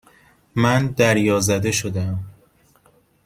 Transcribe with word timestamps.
من 0.55 0.87
دریازده 0.87 1.71
شدهام. 1.71 2.25